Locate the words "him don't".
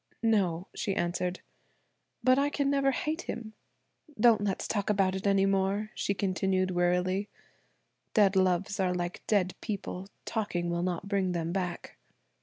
3.21-4.41